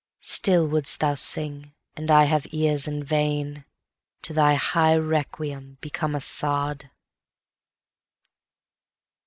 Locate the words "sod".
6.21-6.89